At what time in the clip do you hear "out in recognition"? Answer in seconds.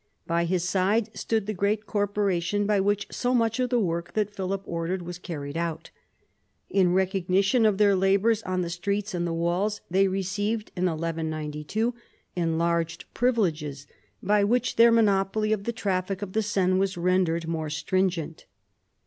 5.55-7.67